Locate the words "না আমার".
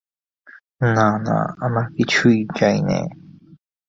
1.25-1.85